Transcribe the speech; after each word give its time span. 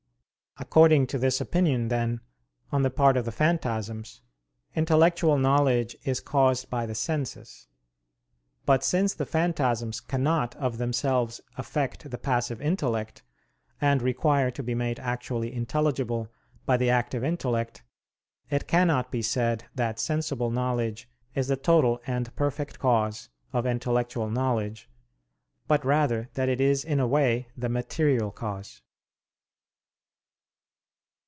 According 0.57 1.07
to 1.07 1.17
this 1.17 1.41
opinion, 1.41 1.87
then, 1.87 2.19
on 2.71 2.83
the 2.83 2.91
part 2.91 3.17
of 3.17 3.25
the 3.25 3.31
phantasms, 3.31 4.21
intellectual 4.75 5.37
knowledge 5.37 5.95
is 6.03 6.19
caused 6.19 6.69
by 6.69 6.85
the 6.85 6.93
senses. 6.93 7.67
But 8.65 8.83
since 8.83 9.13
the 9.15 9.25
phantasms 9.25 10.01
cannot 10.01 10.55
of 10.57 10.77
themselves 10.77 11.39
affect 11.57 12.11
the 12.11 12.17
passive 12.17 12.61
intellect, 12.61 13.23
and 13.79 14.01
require 14.03 14.51
to 14.51 14.61
be 14.61 14.75
made 14.75 14.99
actually 14.99 15.51
intelligible 15.53 16.27
by 16.67 16.75
the 16.77 16.89
active 16.91 17.23
intellect, 17.23 17.81
it 18.51 18.67
cannot 18.67 19.09
be 19.09 19.21
said 19.23 19.63
that 19.73 19.99
sensible 19.99 20.51
knowledge 20.51 21.09
is 21.33 21.47
the 21.47 21.57
total 21.57 22.01
and 22.05 22.35
perfect 22.35 22.77
cause 22.77 23.29
of 23.53 23.65
intellectual 23.65 24.29
knowledge, 24.29 24.89
but 25.67 25.83
rather 25.85 26.29
that 26.33 26.49
it 26.49 26.59
is 26.61 26.83
in 26.83 26.99
a 26.99 27.07
way 27.07 27.47
the 27.57 27.69
material 27.69 28.29
cause. 28.31 28.81